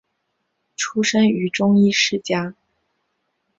[0.75, 2.55] 出生于中医世家。